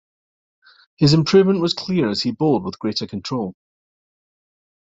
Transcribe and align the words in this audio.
His 0.97 1.13
improvement 1.13 1.61
was 1.61 1.75
clear 1.75 2.09
as 2.09 2.23
he 2.23 2.31
bowled 2.31 2.65
with 2.65 2.79
greater 2.79 3.05
control. 3.05 3.53